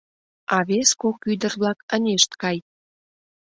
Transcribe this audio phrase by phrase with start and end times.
[0.55, 2.57] А вес кок ӱдыр-влак ынешт кай.